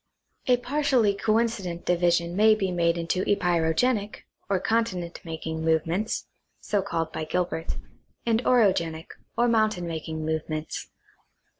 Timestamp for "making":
5.23-5.63, 9.85-10.25